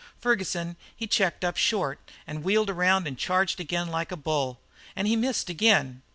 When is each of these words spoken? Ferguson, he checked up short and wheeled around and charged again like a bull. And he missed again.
Ferguson, 0.17 0.77
he 0.95 1.05
checked 1.05 1.45
up 1.45 1.55
short 1.55 1.99
and 2.25 2.43
wheeled 2.43 2.71
around 2.71 3.05
and 3.05 3.19
charged 3.19 3.59
again 3.59 3.87
like 3.89 4.11
a 4.11 4.17
bull. 4.17 4.59
And 4.95 5.07
he 5.07 5.15
missed 5.15 5.47
again. 5.47 6.01